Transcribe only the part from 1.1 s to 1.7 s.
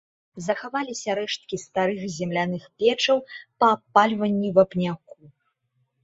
рэшткі